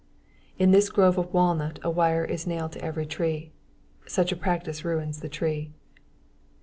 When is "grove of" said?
0.89-1.31